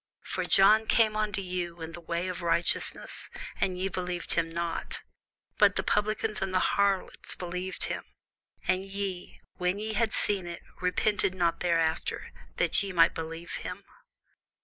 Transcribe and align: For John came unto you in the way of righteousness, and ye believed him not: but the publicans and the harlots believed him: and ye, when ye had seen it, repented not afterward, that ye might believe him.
For 0.23 0.45
John 0.45 0.87
came 0.87 1.15
unto 1.15 1.43
you 1.43 1.79
in 1.79 1.91
the 1.91 2.01
way 2.01 2.27
of 2.27 2.41
righteousness, 2.41 3.29
and 3.57 3.77
ye 3.77 3.87
believed 3.87 4.33
him 4.33 4.49
not: 4.49 5.03
but 5.59 5.75
the 5.75 5.83
publicans 5.83 6.41
and 6.41 6.51
the 6.55 6.59
harlots 6.73 7.35
believed 7.35 7.83
him: 7.83 8.03
and 8.67 8.83
ye, 8.83 9.39
when 9.57 9.77
ye 9.77 9.93
had 9.93 10.11
seen 10.11 10.47
it, 10.47 10.63
repented 10.81 11.35
not 11.35 11.63
afterward, 11.63 12.31
that 12.57 12.81
ye 12.81 12.91
might 12.91 13.13
believe 13.13 13.57
him. 13.57 13.83